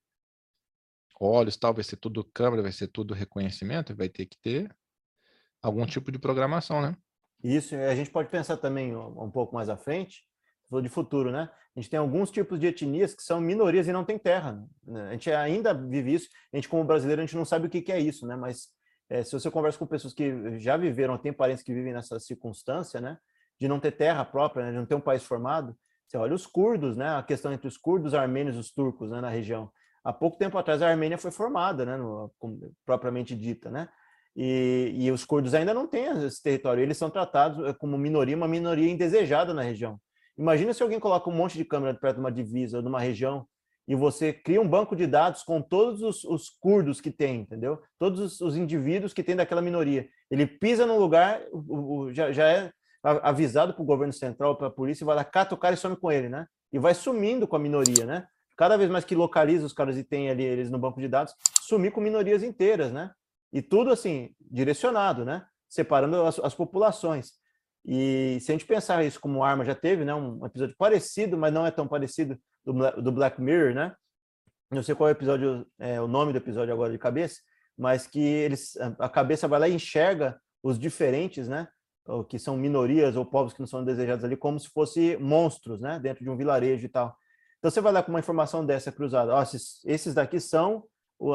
olhos, 1.19 1.57
tal, 1.57 1.74
vai 1.74 1.84
ser 1.84 1.98
tudo 1.98 2.24
câmera, 2.24 2.62
vai 2.62 2.72
ser 2.72 2.88
tudo 2.88 3.13
reconhecimento, 3.13 3.95
vai 3.95 4.07
ter 4.07 4.25
que 4.25 4.38
ter 4.40 4.74
algum 5.62 5.86
tipo 5.86 6.12
de 6.12 6.19
programação, 6.19 6.81
né? 6.81 6.95
Isso, 7.44 7.75
a 7.75 7.95
gente 7.95 8.10
pode 8.10 8.30
pensar 8.30 8.57
também 8.57 8.95
um 8.95 9.31
pouco 9.31 9.56
mais 9.56 9.69
à 9.69 9.78
frente, 9.78 10.24
falou 10.69 10.81
de 10.81 10.89
futuro, 10.89 11.31
né? 11.31 11.50
A 11.75 11.80
gente 11.80 11.89
tem 11.89 12.00
alguns 12.00 12.30
tipos 12.30 12.60
de 12.60 12.68
etnias 12.68 13.13
que 13.13 13.24
são 13.24 13.39
minorias 13.42 13.88
e 13.88 13.92
não 13.92 14.04
tem 14.04 14.18
terra. 14.18 14.63
Né? 14.86 15.10
A 15.10 15.12
gente 15.13 15.31
ainda 15.31 15.74
vive 15.74 16.13
isso, 16.13 16.30
a 16.54 16.57
gente 16.57 16.69
como 16.69 16.83
brasileiro, 16.83 17.21
a 17.21 17.25
gente 17.25 17.36
não 17.36 17.45
sabe 17.45 17.68
o 17.68 17.69
que, 17.69 17.81
que 17.81 17.92
é 17.92 18.00
isso, 18.00 18.27
né? 18.27 18.36
Mas 18.36 18.69
é, 19.10 19.24
se 19.24 19.31
você 19.31 19.50
conversa 19.50 19.80
com 19.80 19.88
pessoas 19.88 20.13
que 20.13 20.60
já 20.60 20.77
viveram, 20.77 21.18
tem 21.18 21.33
parentes 21.33 21.63
que 21.63 21.74
vivem 21.74 21.94
nessa 21.94 22.19
circunstância, 22.19 23.01
né, 23.01 23.18
de 23.60 23.68
não 23.68 23.80
ter 23.80 23.92
terra 23.92 24.24
própria, 24.24 24.66
né, 24.66 24.71
de 24.71 24.77
não 24.77 24.86
ter 24.86 24.95
um 24.95 25.01
país 25.01 25.24
formado, 25.24 25.75
você 26.07 26.18
olha 26.18 26.36
os 26.36 26.45
curdos, 26.45 26.95
né, 26.95 27.18
a 27.18 27.24
questão 27.24 27.51
entre 27.51 27.68
os 27.68 27.75
curdos, 27.75 28.13
armênios 28.13 28.56
e 28.56 28.60
os 28.60 28.71
turcos, 28.71 29.10
né, 29.10 29.19
na 29.19 29.30
região. 29.30 29.71
Há 30.04 30.13
pouco 30.13 30.38
tempo 30.38 30.57
atrás 30.57 30.81
a 30.81 30.89
Armênia 30.89 31.18
foi 31.18 31.31
formada, 31.31 31.86
né, 31.86 31.98
no, 31.98 32.31
propriamente 32.86 33.36
dita, 33.36 33.69
né, 33.71 33.89
e, 34.36 34.95
e, 34.95 35.12
os 35.12 35.25
curdos 35.25 35.54
ainda 35.54 35.74
não 35.74 35.88
têm 35.88 36.06
esse 36.25 36.42
território, 36.42 36.83
eles 36.83 36.98
são 36.98 37.10
tratados 37.10 37.68
eh, 37.68 37.74
como 37.74 37.98
minoria, 37.98 38.38
uma 38.38 38.48
minoria 38.48 38.89
indesejada 38.89 39.54
na 39.54 39.63
região. 39.63 40.00
Imagina 40.40 40.74
se 40.74 40.82
alguém 40.82 41.02
coloca 41.02 41.30
um 41.30 41.34
monte 41.34 41.58
de 41.58 41.66
câmera 41.66 41.94
perto 41.94 42.16
de 42.16 42.22
uma 42.22 42.32
divisa 42.32 42.82
de 42.82 42.88
uma 42.88 43.02
região 43.02 43.46
e 43.86 43.94
você 43.94 44.32
cria 44.32 44.62
um 44.62 44.68
banco 44.68 44.96
de 44.96 45.06
dados 45.06 45.44
com 45.44 45.62
todos 45.62 46.02
os, 46.02 46.24
os 46.24 46.50
curdos 46.50 47.02
que 47.02 47.12
tem, 47.12 47.42
entendeu? 47.42 47.82
Todos 47.98 48.22
os, 48.22 48.40
os, 48.40 48.56
indivíduos 48.56 49.14
que 49.14 49.22
tem 49.22 49.36
daquela 49.36 49.62
minoria. 49.62 50.08
Ele 50.32 50.48
pisa 50.48 50.86
num 50.86 50.98
lugar, 50.98 51.42
o, 51.52 52.04
o, 52.04 52.14
já, 52.14 52.32
já 52.32 52.48
é 52.48 52.72
avisado 53.04 53.74
para 53.74 53.82
o 53.82 53.86
governo 53.86 54.14
central, 54.14 54.56
para 54.56 54.68
a 54.68 54.72
polícia, 54.72 55.04
e 55.04 55.06
vai 55.06 55.16
lá, 55.16 55.26
cata 55.26 55.56
o 55.56 55.58
cara 55.58 55.74
e 55.74 55.78
some 55.78 55.98
com 55.98 56.10
ele, 56.10 56.30
né? 56.30 56.48
E 56.72 56.80
vai 56.80 56.94
sumindo 56.94 57.46
com 57.46 57.58
a 57.58 57.60
minoria, 57.60 58.06
né? 58.06 58.26
Cada 58.56 58.78
vez 58.78 58.90
mais 58.90 59.04
que 59.04 59.16
localiza 59.16 59.66
os 59.66 59.74
caras 59.74 59.98
e 59.98 60.06
tem 60.06 60.30
ali 60.30 60.44
eles 60.44 60.70
no 60.70 60.80
banco 60.80 61.02
de 61.02 61.08
dados, 61.10 61.34
sumir 61.64 61.92
com 61.92 62.00
minorias 62.00 62.44
inteiras, 62.44 62.94
né? 62.94 63.12
E 63.52 63.62
tudo 63.62 63.92
assim, 63.92 64.30
direcionado, 64.40 65.26
né? 65.26 65.46
Separando 65.68 66.22
as, 66.22 66.40
as 66.40 66.54
populações. 66.54 67.34
E 67.86 68.38
se 68.42 68.52
a 68.52 68.54
gente 68.54 68.66
pensar 68.66 69.04
isso 69.04 69.20
como 69.20 69.44
arma, 69.44 69.66
já 69.66 69.76
teve 69.76 70.04
né, 70.04 70.14
um 70.14 70.46
episódio 70.46 70.76
parecido, 70.78 71.38
mas 71.38 71.54
não 71.54 71.66
é 71.66 71.72
tão 71.72 71.88
parecido, 71.88 72.38
do, 72.66 73.02
do 73.02 73.12
Black 73.12 73.42
Mirror, 73.42 73.74
né? 73.74 73.96
Não 74.72 74.84
sei 74.84 74.94
qual 74.94 75.10
é 75.10 75.12
o 75.12 75.16
episódio, 75.16 75.66
é, 75.80 76.00
o 76.00 76.08
nome 76.08 76.31
do 76.31 76.38
episódio 76.38 76.74
agora 76.74 76.92
de 76.92 77.00
cabeça, 77.00 77.40
mas 77.78 78.06
que 78.06 78.20
eles, 78.20 78.78
a 79.00 79.10
cabeça 79.10 79.48
vai 79.48 79.60
lá 79.60 79.68
e 79.68 79.74
enxerga 79.74 80.40
os 80.62 80.78
diferentes, 80.78 81.48
né? 81.48 81.68
Ou 82.06 82.24
que 82.24 82.38
são 82.38 82.58
minorias 82.58 83.16
ou 83.16 83.26
povos 83.26 83.54
que 83.54 83.60
não 83.60 83.68
são 83.68 83.84
desejados 83.84 84.24
ali, 84.24 84.36
como 84.36 84.60
se 84.60 84.70
fossem 84.70 85.18
monstros, 85.18 85.80
né? 85.80 86.00
Dentro 86.00 86.24
de 86.24 86.30
um 86.30 86.38
vilarejo 86.38 86.86
e 86.86 86.90
tal. 86.90 87.16
Então 87.58 87.72
você 87.72 87.81
vai 87.81 87.92
lá 87.92 88.04
com 88.04 88.12
uma 88.12 88.20
informação 88.20 88.66
dessa 88.66 88.92
cruzada, 88.92 89.34
ó, 89.34 89.42
esses, 89.42 89.84
esses 89.86 90.14
daqui 90.14 90.40
são 90.40 90.86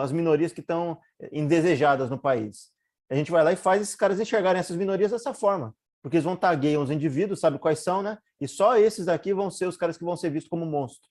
as 0.00 0.10
minorias 0.10 0.52
que 0.52 0.60
estão 0.60 0.98
indesejadas 1.30 2.08
no 2.08 2.18
país. 2.18 2.70
A 3.10 3.14
gente 3.14 3.30
vai 3.30 3.44
lá 3.44 3.52
e 3.52 3.56
faz 3.56 3.82
esses 3.82 3.94
caras 3.94 4.18
enxergarem 4.18 4.58
essas 4.58 4.76
minorias 4.76 5.10
dessa 5.10 5.34
forma, 5.34 5.74
porque 6.04 6.18
eles 6.18 6.24
vão 6.24 6.36
tagueiam 6.36 6.82
os 6.82 6.90
indivíduos, 6.90 7.40
sabe 7.40 7.58
quais 7.58 7.78
são, 7.78 8.02
né? 8.02 8.18
E 8.38 8.46
só 8.46 8.76
esses 8.76 9.06
daqui 9.06 9.32
vão 9.32 9.50
ser 9.50 9.64
os 9.64 9.74
caras 9.74 9.96
que 9.96 10.04
vão 10.04 10.14
ser 10.18 10.28
vistos 10.28 10.50
como 10.50 10.66
monstros 10.66 11.10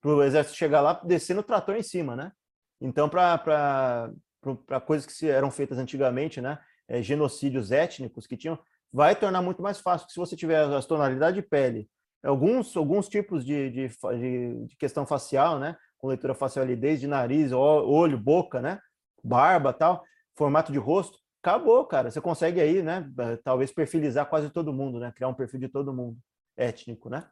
para 0.00 0.12
o 0.12 0.22
exército 0.22 0.56
chegar 0.56 0.80
lá 0.80 1.00
descendo 1.04 1.40
o 1.40 1.42
trator 1.42 1.74
em 1.74 1.82
cima, 1.82 2.14
né? 2.14 2.30
Então, 2.80 3.08
para 3.08 4.12
coisas 4.86 5.04
que 5.04 5.28
eram 5.28 5.50
feitas 5.50 5.78
antigamente, 5.78 6.40
né? 6.40 6.60
É, 6.86 7.02
genocídios 7.02 7.72
étnicos 7.72 8.24
que 8.24 8.36
tinham, 8.36 8.56
vai 8.92 9.16
tornar 9.16 9.42
muito 9.42 9.60
mais 9.60 9.80
fácil 9.80 10.08
se 10.08 10.16
você 10.16 10.36
tiver 10.36 10.62
as 10.62 10.86
tonalidades 10.86 11.42
de 11.42 11.48
pele, 11.48 11.88
alguns, 12.22 12.76
alguns 12.76 13.08
tipos 13.08 13.44
de, 13.44 13.68
de, 13.68 13.88
de, 13.88 14.66
de 14.66 14.76
questão 14.76 15.04
facial, 15.04 15.58
né? 15.58 15.76
Com 15.98 16.06
leitura 16.06 16.36
facial 16.36 16.64
desde 16.64 17.08
nariz, 17.08 17.50
olho, 17.50 18.16
boca, 18.16 18.62
né? 18.62 18.78
Barba 19.24 19.72
tal, 19.72 20.04
formato 20.36 20.70
de 20.70 20.78
rosto, 20.78 21.18
acabou, 21.42 21.84
cara. 21.86 22.10
Você 22.10 22.20
consegue 22.20 22.60
aí, 22.60 22.82
né? 22.82 23.10
Talvez 23.42 23.72
perfilizar 23.72 24.28
quase 24.28 24.50
todo 24.50 24.72
mundo, 24.72 25.00
né? 25.00 25.12
Criar 25.12 25.28
um 25.28 25.34
perfil 25.34 25.60
de 25.60 25.68
todo 25.68 25.92
mundo 25.92 26.18
étnico, 26.56 27.08
né? 27.08 27.28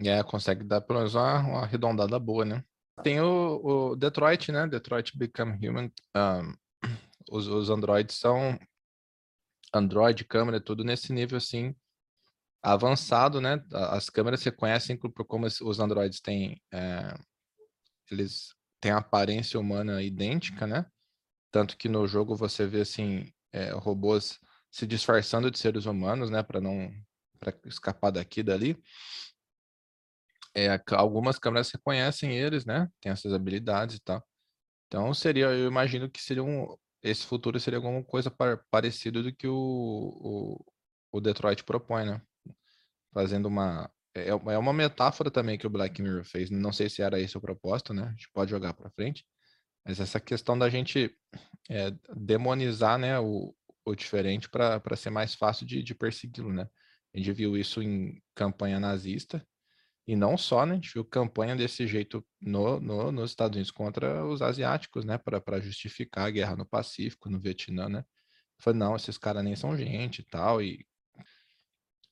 É, 0.00 0.22
consegue 0.24 0.64
dar 0.64 0.80
pelo 0.80 0.98
menos 0.98 1.14
uma, 1.14 1.40
uma 1.40 1.62
arredondada 1.62 2.18
boa, 2.18 2.44
né? 2.44 2.64
Tem 3.02 3.20
o, 3.20 3.60
o 3.92 3.96
Detroit, 3.96 4.50
né? 4.50 4.66
Detroit 4.66 5.16
Become 5.16 5.68
Human. 5.68 5.92
Um, 6.16 6.54
os, 7.30 7.46
os 7.46 7.70
Androids 7.70 8.16
são 8.16 8.58
Android, 9.72 10.24
câmera, 10.24 10.60
tudo 10.60 10.84
nesse 10.84 11.12
nível 11.12 11.36
assim 11.36 11.74
avançado, 12.62 13.40
né? 13.40 13.62
As 13.72 14.08
câmeras 14.08 14.40
se 14.40 14.50
conhecem 14.50 14.96
por 14.96 15.12
como 15.26 15.46
os 15.46 15.80
Androids 15.80 16.20
têm 16.20 16.60
é, 16.72 17.14
eles 18.10 18.54
têm 18.80 18.90
aparência 18.90 19.60
humana 19.60 20.02
idêntica, 20.02 20.66
né? 20.66 20.86
Tanto 21.54 21.76
que 21.76 21.88
no 21.88 22.04
jogo 22.04 22.34
você 22.34 22.66
vê 22.66 22.80
assim 22.80 23.32
é, 23.52 23.70
robôs 23.70 24.40
se 24.72 24.84
disfarçando 24.88 25.52
de 25.52 25.56
seres 25.56 25.86
humanos, 25.86 26.28
né? 26.28 26.42
Para 26.42 26.60
não 26.60 26.92
para 27.38 27.54
escapar 27.66 28.10
daqui 28.10 28.42
dali 28.42 28.76
é, 30.52 30.80
algumas 30.90 31.38
câmeras 31.38 31.70
reconhecem 31.70 32.36
eles, 32.36 32.64
né? 32.64 32.90
Tem 33.00 33.12
essas 33.12 33.32
habilidades 33.32 33.96
e 33.96 34.00
tal. 34.00 34.20
Então 34.88 35.14
seria, 35.14 35.46
eu 35.46 35.68
imagino 35.68 36.10
que 36.10 36.20
seria 36.20 36.42
um, 36.42 36.76
esse 37.00 37.24
futuro 37.24 37.60
seria 37.60 37.78
alguma 37.78 38.02
coisa 38.02 38.32
par, 38.32 38.64
parecido 38.68 39.22
do 39.22 39.32
que 39.32 39.46
o, 39.46 39.54
o, 39.54 40.64
o, 41.12 41.20
Detroit 41.20 41.62
propõe, 41.62 42.04
né? 42.04 42.20
Fazendo 43.12 43.46
uma 43.46 43.88
é, 44.12 44.30
é 44.30 44.58
uma 44.58 44.72
metáfora 44.72 45.30
também 45.30 45.56
que 45.56 45.68
o 45.68 45.70
Black 45.70 46.02
Mirror 46.02 46.24
fez. 46.24 46.50
Não 46.50 46.72
sei 46.72 46.90
se 46.90 47.00
era 47.00 47.20
esse 47.20 47.38
o 47.38 47.40
propósito, 47.40 47.94
né? 47.94 48.06
A 48.08 48.10
gente 48.10 48.28
pode 48.32 48.50
jogar 48.50 48.74
para 48.74 48.90
frente. 48.90 49.24
Mas 49.84 50.00
essa 50.00 50.18
questão 50.18 50.58
da 50.58 50.68
gente 50.68 51.14
é, 51.68 51.92
demonizar 52.16 52.98
né, 52.98 53.18
o, 53.18 53.54
o 53.84 53.94
diferente 53.94 54.48
para 54.48 54.96
ser 54.96 55.10
mais 55.10 55.34
fácil 55.34 55.66
de, 55.66 55.82
de 55.82 55.94
persegui-lo, 55.94 56.52
né? 56.52 56.68
A 57.14 57.18
gente 57.18 57.32
viu 57.32 57.56
isso 57.56 57.82
em 57.82 58.20
campanha 58.34 58.80
nazista, 58.80 59.46
e 60.06 60.14
não 60.14 60.36
só, 60.36 60.66
né? 60.66 60.72
A 60.72 60.74
gente 60.74 60.92
viu 60.92 61.04
campanha 61.04 61.56
desse 61.56 61.86
jeito 61.86 62.24
no, 62.40 62.78
no, 62.78 63.10
nos 63.10 63.30
Estados 63.30 63.56
Unidos 63.56 63.70
contra 63.70 64.24
os 64.26 64.42
asiáticos, 64.42 65.04
né? 65.04 65.16
Para 65.16 65.60
justificar 65.60 66.26
a 66.26 66.30
guerra 66.30 66.56
no 66.56 66.66
Pacífico, 66.66 67.30
no 67.30 67.40
Vietnã, 67.40 67.88
né? 67.88 68.04
Falei, 68.58 68.78
não, 68.78 68.96
esses 68.96 69.16
caras 69.16 69.42
nem 69.42 69.56
são 69.56 69.76
gente 69.76 70.20
e 70.20 70.24
tal. 70.24 70.60
E... 70.62 70.86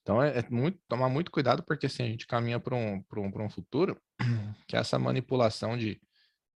Então 0.00 0.22
é, 0.22 0.38
é, 0.38 0.50
muito, 0.50 0.78
tomar 0.88 1.08
muito 1.10 1.30
cuidado, 1.30 1.62
porque 1.62 1.86
assim, 1.86 2.02
a 2.02 2.08
gente 2.08 2.26
caminha 2.26 2.58
para 2.58 2.74
um, 2.74 3.04
um, 3.16 3.42
um 3.44 3.50
futuro 3.50 4.00
que 4.66 4.76
essa 4.76 4.98
manipulação 4.98 5.76
de, 5.76 6.00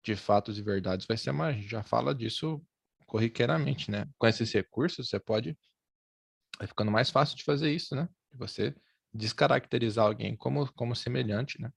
de 0.04 0.16
fatos 0.16 0.58
e 0.58 0.62
verdades 0.62 1.06
vai 1.06 1.18
ser 1.18 1.32
mais. 1.32 1.58
A 1.58 1.62
já 1.62 1.84
fala 1.84 2.14
disso 2.14 2.62
corriqueiramente, 3.06 3.90
né? 3.90 4.08
Com 4.18 4.28
esses 4.28 4.52
recursos, 4.52 5.10
você 5.10 5.20
pode. 5.20 5.58
Vai 6.58 6.68
ficando 6.68 6.92
mais 6.92 7.10
fácil 7.10 7.38
de 7.38 7.44
fazer 7.44 7.72
isso, 7.72 7.96
né? 7.96 8.08
Você 8.34 8.76
descaracterizar 9.14 10.06
alguém 10.06 10.36
como, 10.36 10.72
como 10.74 10.96
semelhante, 10.96 11.62
né? 11.62 11.72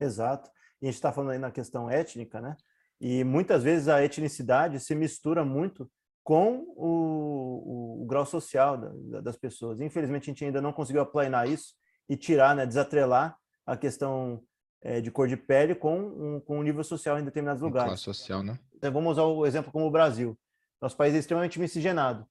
Exato. 0.00 0.50
E 0.80 0.86
a 0.86 0.90
gente 0.90 0.96
está 0.96 1.12
falando 1.12 1.30
aí 1.30 1.38
na 1.38 1.50
questão 1.50 1.90
étnica, 1.90 2.40
né? 2.40 2.56
E 3.00 3.24
muitas 3.24 3.62
vezes 3.62 3.88
a 3.88 4.02
etnicidade 4.02 4.78
se 4.80 4.94
mistura 4.94 5.44
muito 5.44 5.90
com 6.22 6.64
o, 6.76 7.98
o, 7.98 8.02
o 8.02 8.06
grau 8.06 8.24
social 8.24 8.78
da, 8.78 9.20
das 9.20 9.36
pessoas. 9.36 9.80
Infelizmente, 9.80 10.24
a 10.24 10.32
gente 10.32 10.44
ainda 10.44 10.60
não 10.60 10.72
conseguiu 10.72 11.02
aplanar 11.02 11.48
isso 11.48 11.74
e 12.08 12.16
tirar, 12.16 12.54
né, 12.54 12.66
desatrelar 12.66 13.36
a 13.66 13.76
questão 13.76 14.42
é, 14.84 15.00
de 15.00 15.10
cor 15.10 15.26
de 15.26 15.36
pele 15.36 15.74
com 15.74 15.98
um, 15.98 16.40
com 16.40 16.60
um 16.60 16.62
nível 16.62 16.84
social 16.84 17.18
em 17.18 17.24
determinados 17.24 17.62
lugares. 17.62 17.88
Classe 17.88 18.04
social, 18.04 18.42
né? 18.42 18.58
Então, 18.76 18.92
vamos 18.92 19.12
usar 19.12 19.24
o 19.24 19.44
exemplo 19.44 19.72
como 19.72 19.86
o 19.86 19.90
Brasil. 19.90 20.38
Nosso 20.80 20.96
país 20.96 21.14
é 21.14 21.18
extremamente 21.18 21.58
miscigenado 21.58 22.26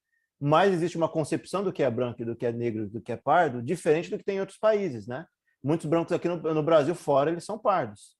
mas 0.46 0.74
existe 0.74 0.98
uma 0.98 1.08
concepção 1.08 1.64
do 1.64 1.72
que 1.72 1.82
é 1.82 1.90
branco 1.90 2.26
do 2.26 2.36
que 2.36 2.46
é 2.46 2.52
negro, 2.52 2.90
do 2.90 3.00
que 3.00 3.14
é 3.14 3.16
pardo, 3.16 3.62
diferente 3.62 4.10
do 4.10 4.18
que 4.18 4.26
tem 4.26 4.36
em 4.36 4.40
outros 4.42 4.58
países, 4.58 5.08
né? 5.08 5.26
Muitos 5.64 5.86
brancos 5.86 6.12
aqui 6.12 6.28
no, 6.28 6.36
no 6.36 6.62
Brasil 6.62 6.94
fora, 6.94 7.32
eles 7.32 7.46
são 7.46 7.58
pardos. 7.58 8.18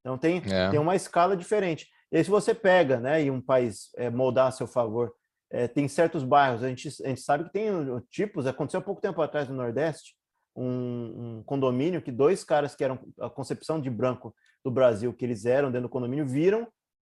Então 0.00 0.18
tem, 0.18 0.42
é. 0.44 0.68
tem 0.68 0.78
uma 0.78 0.94
escala 0.94 1.34
diferente. 1.34 1.88
E 2.12 2.18
aí, 2.18 2.24
se 2.24 2.28
você 2.28 2.54
pega, 2.54 3.00
né, 3.00 3.24
e 3.24 3.30
um 3.30 3.40
país 3.40 3.88
é, 3.96 4.10
moldar 4.10 4.48
a 4.48 4.50
seu 4.50 4.66
favor, 4.66 5.14
é, 5.50 5.66
tem 5.66 5.88
certos 5.88 6.22
bairros, 6.24 6.62
a 6.62 6.68
gente, 6.68 6.88
a 6.88 7.08
gente 7.08 7.22
sabe 7.22 7.44
que 7.44 7.52
tem 7.52 7.70
tipos, 8.10 8.46
aconteceu 8.46 8.80
há 8.80 8.82
pouco 8.82 9.00
tempo 9.00 9.22
atrás 9.22 9.48
no 9.48 9.54
Nordeste, 9.54 10.14
um, 10.54 11.38
um, 11.38 11.42
condomínio 11.44 12.02
que 12.02 12.12
dois 12.12 12.44
caras 12.44 12.74
que 12.74 12.84
eram 12.84 12.98
a 13.20 13.30
concepção 13.30 13.80
de 13.80 13.90
branco 13.90 14.34
do 14.64 14.70
Brasil, 14.70 15.12
que 15.12 15.24
eles 15.24 15.44
eram 15.44 15.70
dentro 15.70 15.88
do 15.88 15.92
condomínio, 15.92 16.26
viram 16.26 16.68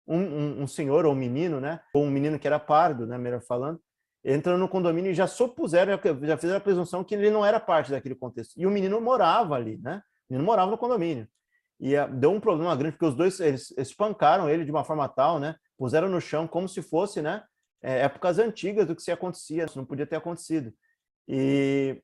um, 0.06 0.18
um, 0.18 0.62
um 0.62 0.66
senhor 0.66 1.04
ou 1.04 1.12
um 1.12 1.16
menino, 1.16 1.60
né, 1.60 1.80
ou 1.94 2.04
um 2.04 2.10
menino 2.10 2.38
que 2.38 2.46
era 2.46 2.58
pardo, 2.58 3.06
né, 3.06 3.18
melhor 3.18 3.42
falando, 3.42 3.80
entrando 4.24 4.58
no 4.58 4.68
condomínio 4.68 5.10
e 5.10 5.14
já 5.14 5.26
supuseram, 5.26 5.92
já 6.22 6.36
fizeram 6.36 6.56
a 6.56 6.60
presunção 6.60 7.04
que 7.04 7.14
ele 7.14 7.30
não 7.30 7.44
era 7.44 7.60
parte 7.60 7.90
daquele 7.90 8.14
contexto. 8.14 8.54
E 8.56 8.66
o 8.66 8.70
menino 8.70 8.98
morava 9.00 9.54
ali, 9.54 9.78
né? 9.82 10.02
O 10.28 10.32
menino 10.32 10.46
morava 10.46 10.70
no 10.70 10.78
condomínio. 10.78 11.28
E 11.78 11.94
uh, 11.96 12.08
deu 12.08 12.30
um 12.30 12.40
problema 12.40 12.74
grande, 12.74 12.92
porque 12.92 13.04
os 13.04 13.14
dois 13.14 13.38
eles 13.40 13.74
espancaram 13.76 14.48
ele 14.48 14.64
de 14.64 14.70
uma 14.70 14.84
forma 14.84 15.06
tal, 15.08 15.38
né? 15.38 15.54
Puseram 15.76 16.08
no 16.08 16.20
chão 16.20 16.48
como 16.48 16.66
se 16.68 16.80
fosse, 16.80 17.20
né? 17.20 17.42
É, 17.82 18.00
épocas 18.00 18.38
antigas 18.38 18.86
do 18.86 18.96
que 18.96 19.02
se 19.02 19.12
acontecia, 19.12 19.66
isso 19.66 19.76
não 19.76 19.84
podia 19.84 20.06
ter 20.06 20.16
acontecido. 20.16 20.72
E, 21.28 22.02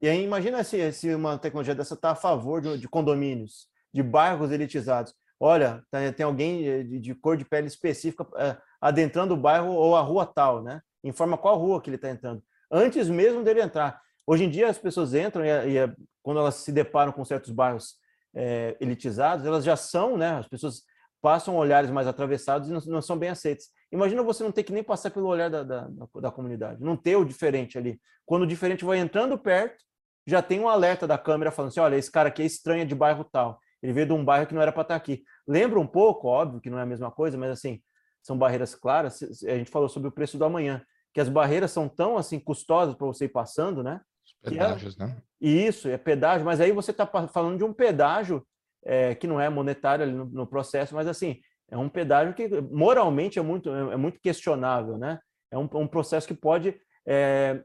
e 0.00 0.08
aí 0.08 0.22
imagina 0.22 0.62
se, 0.64 0.92
se 0.92 1.14
uma 1.14 1.38
tecnologia 1.38 1.74
dessa 1.74 1.94
está 1.94 2.10
a 2.10 2.14
favor 2.14 2.60
de, 2.60 2.78
de, 2.78 2.88
condomínios, 2.88 3.68
de 3.92 4.02
bairros 4.02 4.50
elitizados. 4.50 5.14
Olha, 5.40 5.84
tem, 5.90 6.12
tem 6.12 6.26
alguém 6.26 6.84
de, 6.84 7.00
de, 7.00 7.14
cor 7.14 7.36
de 7.36 7.44
pele 7.44 7.66
específica 7.66 8.26
é, 8.36 8.56
adentrando 8.80 9.34
o 9.34 9.36
bairro 9.36 9.70
ou 9.70 9.96
a 9.96 10.00
rua 10.00 10.26
tal, 10.26 10.62
né? 10.62 10.80
informa 11.02 11.38
qual 11.38 11.58
rua 11.58 11.80
que 11.80 11.88
ele 11.88 11.96
está 11.96 12.10
entrando, 12.10 12.42
antes 12.70 13.08
mesmo 13.08 13.42
dele 13.42 13.62
entrar. 13.62 14.00
Hoje 14.26 14.44
em 14.44 14.50
dia 14.50 14.68
as 14.68 14.78
pessoas 14.78 15.14
entram 15.14 15.44
e, 15.44 15.48
e 15.48 15.92
quando 16.22 16.40
elas 16.40 16.56
se 16.56 16.72
deparam 16.72 17.12
com 17.12 17.24
certos 17.24 17.50
bairros 17.50 17.96
é, 18.34 18.76
elitizados, 18.80 19.46
elas 19.46 19.64
já 19.64 19.76
são, 19.76 20.16
né? 20.16 20.30
As 20.32 20.46
pessoas 20.46 20.82
passam 21.20 21.56
olhares 21.56 21.90
mais 21.90 22.06
atravessados 22.06 22.68
e 22.68 22.72
não, 22.72 22.80
não, 22.86 23.02
são 23.02 23.18
bem 23.18 23.30
aceitas. 23.30 23.68
Imagina 23.90 24.22
você 24.22 24.44
não 24.44 24.52
ter 24.52 24.62
que 24.62 24.72
nem 24.72 24.84
passar 24.84 25.10
pelo 25.10 25.26
olhar 25.26 25.48
da, 25.48 25.62
da, 25.62 25.88
da, 26.20 26.30
comunidade, 26.30 26.82
não 26.82 26.96
ter 26.96 27.16
o 27.16 27.24
diferente 27.24 27.78
ali. 27.78 28.00
Quando 28.26 28.42
o 28.42 28.46
diferente 28.46 28.84
vai 28.84 28.98
entrando 28.98 29.38
perto, 29.38 29.82
já 30.28 30.42
tem 30.42 30.60
um 30.60 30.68
alerta 30.68 31.06
da 31.06 31.16
câmera 31.16 31.50
falando 31.50 31.70
assim, 31.70 31.80
olha, 31.80 31.96
esse 31.96 32.12
cara 32.12 32.28
aqui 32.28 32.42
é 32.42 32.46
estranho 32.46 32.84
de 32.84 32.94
bairro 32.94 33.24
tal. 33.24 33.58
Ele 33.82 33.94
veio 33.94 34.06
de 34.06 34.12
um 34.12 34.22
bairro 34.22 34.46
que 34.46 34.54
não 34.54 34.60
era 34.60 34.70
para 34.70 34.82
estar 34.82 34.94
tá 34.94 34.96
aqui. 34.96 35.22
Lembra 35.46 35.80
um 35.80 35.86
pouco, 35.86 36.28
óbvio 36.28 36.60
que 36.60 36.68
não 36.68 36.78
é 36.78 36.82
a 36.82 36.86
mesma 36.86 37.10
coisa, 37.10 37.38
mas 37.38 37.50
assim, 37.50 37.80
são 38.22 38.36
barreiras 38.36 38.74
claras. 38.74 39.22
A 39.22 39.56
gente 39.56 39.70
falou 39.70 39.88
sobre 39.88 40.10
o 40.10 40.12
preço 40.12 40.36
do 40.36 40.44
amanhã, 40.44 40.84
que 41.14 41.20
as 41.20 41.30
barreiras 41.30 41.70
são 41.70 41.88
tão 41.88 42.18
assim 42.18 42.38
custosas 42.38 42.94
para 42.94 43.06
você 43.06 43.24
ir 43.24 43.30
passando, 43.30 43.82
né? 43.82 44.02
Os 44.22 44.50
pedágios, 44.50 45.00
é... 45.00 45.06
né? 45.06 45.16
Isso, 45.40 45.88
é 45.88 45.96
pedágio, 45.96 46.44
mas 46.44 46.60
aí 46.60 46.72
você 46.72 46.90
está 46.90 47.06
falando 47.06 47.56
de 47.56 47.64
um 47.64 47.72
pedágio 47.72 48.46
é, 48.84 49.14
que 49.14 49.26
não 49.26 49.40
é 49.40 49.48
monetário 49.48 50.06
no, 50.06 50.26
no, 50.26 50.46
processo, 50.46 50.94
mas 50.94 51.06
assim, 51.08 51.40
é 51.70 51.78
um 51.78 51.88
pedágio 51.88 52.34
que 52.34 52.48
moralmente 52.60 53.38
é 53.38 53.42
muito, 53.42 53.70
é, 53.70 53.94
é 53.94 53.96
muito 53.96 54.20
questionável, 54.20 54.98
né? 54.98 55.18
É 55.50 55.56
um, 55.56 55.68
um 55.72 55.86
processo 55.86 56.28
que 56.28 56.34
pode 56.34 56.78
é, 57.06 57.62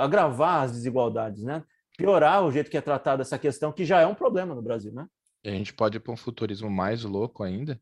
agravar 0.00 0.64
as 0.64 0.72
desigualdades, 0.72 1.42
né? 1.42 1.64
Piorar 1.96 2.44
o 2.44 2.50
jeito 2.50 2.70
que 2.70 2.76
é 2.76 2.80
tratada 2.80 3.22
essa 3.22 3.38
questão, 3.38 3.72
que 3.72 3.84
já 3.84 4.00
é 4.00 4.06
um 4.06 4.14
problema 4.14 4.54
no 4.54 4.62
Brasil, 4.62 4.92
né? 4.92 5.06
A 5.44 5.50
gente 5.50 5.74
pode 5.74 5.96
ir 5.98 6.00
para 6.00 6.12
um 6.12 6.16
futurismo 6.16 6.70
mais 6.70 7.04
louco 7.04 7.42
ainda, 7.42 7.80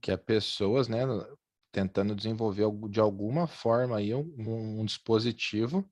que 0.00 0.10
é 0.10 0.16
pessoas, 0.16 0.88
né, 0.88 1.02
tentando 1.70 2.14
desenvolver 2.14 2.64
de 2.88 2.98
alguma 2.98 3.46
forma 3.46 3.98
aí 3.98 4.14
um, 4.14 4.80
um 4.80 4.84
dispositivo 4.84 5.88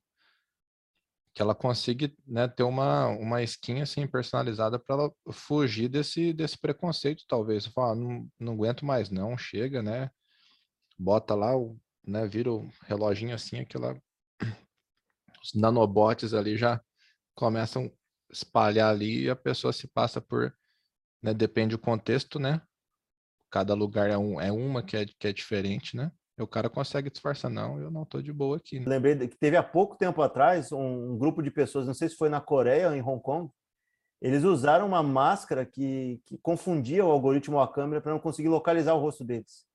que 1.33 1.41
ela 1.41 1.55
consiga 1.55 2.11
né, 2.27 2.47
ter 2.47 2.63
uma, 2.63 3.07
uma 3.07 3.41
skin 3.43 3.81
assim 3.81 4.05
personalizada 4.05 4.77
para 4.77 4.95
ela 4.95 5.13
fugir 5.31 5.87
desse, 5.87 6.33
desse 6.33 6.57
preconceito, 6.57 7.23
talvez. 7.27 7.65
Falar, 7.67 7.93
ah, 7.93 7.95
não, 7.95 8.29
não 8.39 8.53
aguento 8.53 8.85
mais, 8.85 9.09
não, 9.09 9.37
chega, 9.37 9.81
né? 9.81 10.11
Bota 10.99 11.33
lá, 11.33 11.55
o, 11.57 11.79
né, 12.05 12.27
vira 12.27 12.51
o 12.51 12.69
reloginho 12.83 13.33
assim, 13.33 13.59
aquela. 13.59 13.97
Os 15.43 15.53
nanobots 15.53 16.33
ali 16.33 16.57
já 16.57 16.81
começam 17.35 17.85
a 17.85 18.33
espalhar 18.33 18.89
ali 18.89 19.23
e 19.23 19.29
a 19.29 19.35
pessoa 19.35 19.73
se 19.73 19.87
passa 19.87 20.21
por. 20.21 20.53
Né, 21.21 21.33
depende 21.33 21.75
do 21.75 21.79
contexto, 21.79 22.39
né? 22.39 22.61
cada 23.51 23.73
lugar 23.73 24.09
é, 24.09 24.17
um, 24.17 24.39
é 24.39 24.51
uma 24.51 24.81
que 24.81 24.95
é, 24.95 25.05
que 25.05 25.27
é 25.27 25.33
diferente, 25.33 25.95
né? 25.95 26.09
O 26.39 26.47
cara 26.47 26.69
consegue 26.69 27.11
disfarçar, 27.11 27.51
não, 27.51 27.79
eu 27.79 27.91
não 27.91 28.03
tô 28.03 28.19
de 28.19 28.33
boa 28.33 28.57
aqui. 28.57 28.79
Né? 28.79 28.85
Lembrei 28.87 29.15
que 29.27 29.37
teve 29.37 29.57
há 29.57 29.61
pouco 29.61 29.95
tempo 29.95 30.21
atrás 30.23 30.71
um, 30.71 31.11
um, 31.11 31.17
grupo 31.17 31.43
de 31.43 31.51
pessoas, 31.51 31.85
não 31.85 31.93
sei 31.93 32.09
se 32.09 32.15
foi 32.15 32.29
na 32.29 32.41
Coreia 32.41 32.87
ou 32.87 32.95
em 32.95 33.01
Hong 33.01 33.21
Kong, 33.21 33.51
eles 34.19 34.43
usaram 34.43 34.87
uma 34.87 35.03
máscara 35.03 35.65
que, 35.65 36.19
que 36.25 36.39
confundia 36.39 37.05
o 37.05 37.11
algoritmo 37.11 37.57
ou 37.57 37.61
a 37.61 37.71
câmera 37.71 38.01
para 38.01 38.13
não 38.13 38.19
conseguir 38.19 38.47
localizar 38.47 38.95
o 38.95 38.99
rosto 38.99 39.23
deles. 39.23 39.65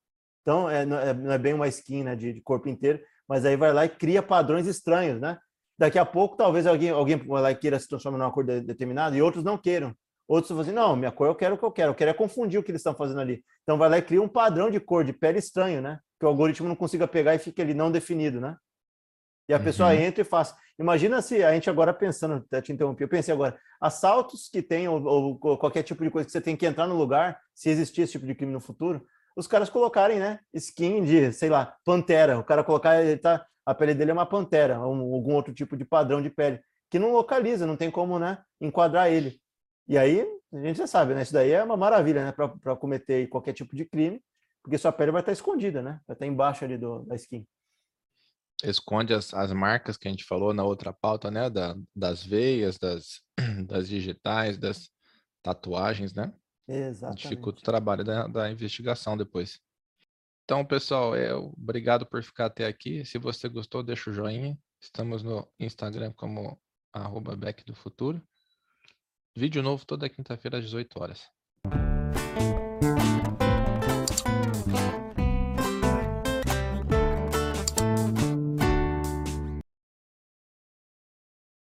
Então, 0.42 0.68
é, 0.68 0.84
não, 0.84 0.98
é, 0.98 1.14
não 1.14 1.32
é 1.32 1.38
bem 1.38 1.52
uma 1.52 1.68
skin 1.68 2.02
né, 2.02 2.16
de, 2.16 2.32
de, 2.32 2.40
corpo 2.40 2.68
inteiro, 2.68 3.00
mas 3.28 3.44
aí 3.44 3.56
vai 3.56 3.72
lá 3.72 3.84
e 3.84 3.88
cria 3.88 4.22
padrões 4.22 4.66
estranhos, 4.66 5.20
né? 5.20 5.38
Daqui 5.78 5.98
a 5.98 6.06
pouco, 6.06 6.36
talvez 6.36 6.66
alguém, 6.66 6.90
alguém 6.90 7.20
queira 7.60 7.78
se 7.78 7.88
transformar 7.88 8.18
numa 8.18 8.32
cor 8.32 8.44
de, 8.44 8.60
determinada 8.60 9.16
e 9.16 9.22
outros 9.22 9.44
não 9.44 9.58
queiram. 9.58 9.94
Outros 10.28 10.48
falam 10.48 10.62
assim, 10.62 10.72
não, 10.72 10.96
minha 10.96 11.12
cor 11.12 11.28
eu 11.28 11.34
quero 11.34 11.54
o 11.54 11.58
que 11.58 11.64
eu 11.64 11.70
quero, 11.70 11.90
eu 11.90 11.94
quero 11.94 12.10
é 12.10 12.14
confundir 12.14 12.58
o 12.58 12.62
que 12.62 12.70
eles 12.70 12.80
estão 12.80 12.94
fazendo 12.94 13.20
ali. 13.20 13.44
Então 13.62 13.78
vai 13.78 13.88
lá 13.88 13.98
e 13.98 14.02
cria 14.02 14.20
um 14.20 14.28
padrão 14.28 14.70
de 14.70 14.80
cor, 14.80 15.04
de 15.04 15.12
pele 15.12 15.38
estranho, 15.38 15.80
né? 15.80 16.00
Que 16.18 16.24
o 16.24 16.28
algoritmo 16.28 16.68
não 16.68 16.74
consiga 16.74 17.06
pegar 17.06 17.34
e 17.34 17.38
fique 17.38 17.60
ali 17.62 17.74
não 17.74 17.92
definido, 17.92 18.40
né? 18.40 18.56
E 19.48 19.54
a 19.54 19.58
uhum. 19.58 19.64
pessoa 19.64 19.94
entra 19.94 20.22
e 20.22 20.24
faz. 20.24 20.54
Imagina 20.78 21.22
se 21.22 21.42
a 21.44 21.52
gente 21.52 21.70
agora 21.70 21.94
pensando, 21.94 22.36
até 22.36 22.60
te 22.60 22.72
interrompi, 22.72 23.02
eu 23.02 23.08
pensei 23.08 23.32
agora, 23.32 23.56
assaltos 23.80 24.48
que 24.48 24.60
tem, 24.60 24.88
ou, 24.88 25.02
ou, 25.04 25.38
qualquer 25.38 25.82
tipo 25.82 26.02
de 26.02 26.10
coisa 26.10 26.26
que 26.26 26.32
você 26.32 26.40
tem 26.40 26.56
que 26.56 26.66
entrar 26.66 26.86
no 26.86 26.96
lugar, 26.96 27.40
se 27.54 27.70
existir 27.70 28.02
esse 28.02 28.12
tipo 28.12 28.26
de 28.26 28.34
crime 28.34 28.52
no 28.52 28.60
futuro, 28.60 29.06
os 29.36 29.46
caras 29.46 29.70
colocarem, 29.70 30.18
né? 30.18 30.40
Skin 30.52 31.04
de, 31.04 31.32
sei 31.32 31.48
lá, 31.50 31.76
pantera. 31.84 32.38
O 32.38 32.44
cara 32.44 32.64
colocar, 32.64 33.02
ele 33.02 33.18
tá, 33.18 33.46
a 33.66 33.74
pele 33.74 33.94
dele 33.94 34.12
é 34.12 34.14
uma 34.14 34.24
pantera, 34.24 34.78
um, 34.78 35.12
algum 35.12 35.34
outro 35.34 35.52
tipo 35.52 35.76
de 35.76 35.84
padrão 35.84 36.22
de 36.22 36.30
pele, 36.30 36.60
que 36.88 37.00
não 37.00 37.12
localiza, 37.12 37.66
não 37.66 37.76
tem 37.76 37.90
como, 37.90 38.18
né? 38.18 38.38
Enquadrar 38.60 39.10
ele. 39.10 39.40
E 39.88 39.98
aí, 39.98 40.24
a 40.52 40.58
gente 40.58 40.78
já 40.78 40.86
sabe, 40.86 41.14
né? 41.14 41.22
Isso 41.22 41.32
daí 41.32 41.50
é 41.50 41.62
uma 41.62 41.76
maravilha, 41.76 42.24
né? 42.24 42.32
Para 42.32 42.76
cometer 42.76 43.28
qualquer 43.28 43.52
tipo 43.52 43.74
de 43.74 43.84
crime, 43.84 44.22
porque 44.62 44.78
sua 44.78 44.92
pele 44.92 45.10
vai 45.10 45.20
estar 45.20 45.32
escondida, 45.32 45.82
né? 45.82 46.00
Vai 46.06 46.14
estar 46.14 46.26
embaixo 46.26 46.64
ali 46.64 46.78
do, 46.78 47.04
da 47.04 47.16
skin. 47.16 47.44
Esconde 48.62 49.12
as, 49.12 49.34
as 49.34 49.52
marcas 49.52 49.96
que 49.96 50.08
a 50.08 50.10
gente 50.10 50.24
falou 50.24 50.54
na 50.54 50.64
outra 50.64 50.92
pauta, 50.92 51.30
né? 51.30 51.50
Da, 51.50 51.76
das 51.94 52.24
veias, 52.24 52.78
das, 52.78 53.20
das 53.66 53.88
digitais, 53.88 54.56
das 54.56 54.90
tatuagens, 55.42 56.14
né? 56.14 56.32
Exatamente. 56.68 57.22
Dificulta 57.22 57.60
o 57.60 57.64
trabalho 57.64 58.04
da, 58.04 58.26
da 58.28 58.50
investigação 58.50 59.16
depois. 59.16 59.60
Então, 60.46 60.64
pessoal, 60.64 61.12
é, 61.16 61.34
obrigado 61.34 62.06
por 62.06 62.22
ficar 62.22 62.46
até 62.46 62.66
aqui. 62.66 63.04
Se 63.04 63.18
você 63.18 63.48
gostou, 63.48 63.82
deixa 63.82 64.10
o 64.10 64.12
joinha. 64.12 64.56
Estamos 64.80 65.24
no 65.24 65.44
Instagram 65.58 66.12
como 66.12 66.56
arroba 66.92 67.34
Back 67.34 67.64
do 67.64 67.74
Futuro. 67.74 68.22
Vídeo 69.34 69.60
novo 69.60 69.84
toda 69.84 70.08
quinta-feira 70.08 70.58
às 70.58 70.64
18 70.64 71.02
horas. 71.02 71.28